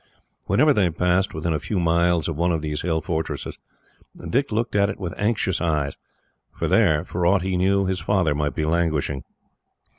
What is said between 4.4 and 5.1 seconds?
looked at it